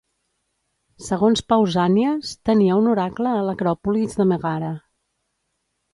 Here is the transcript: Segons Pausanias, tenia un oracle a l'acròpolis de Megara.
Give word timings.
Segons 1.07 1.43
Pausanias, 1.53 2.33
tenia 2.51 2.79
un 2.85 2.89
oracle 2.97 3.35
a 3.35 3.47
l'acròpolis 3.51 4.19
de 4.23 4.31
Megara. 4.35 4.73